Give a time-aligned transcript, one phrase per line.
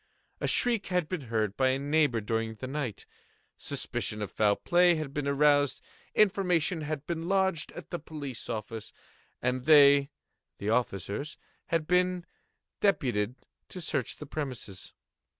[0.39, 3.05] A shriek had been heard by a neighbour during the night;
[3.55, 5.79] suspicion of foul play had been aroused;
[6.15, 8.91] information had been lodged at the police office,
[9.43, 10.09] and they
[10.57, 11.37] (the officers)
[11.67, 12.25] had been
[12.79, 13.35] deputed
[13.69, 14.95] to search the premises.